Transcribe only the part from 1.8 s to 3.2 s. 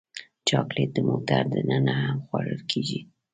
هم خوړل کېږي.